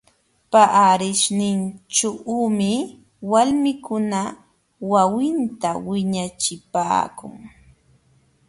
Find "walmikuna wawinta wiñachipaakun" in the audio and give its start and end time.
3.31-7.35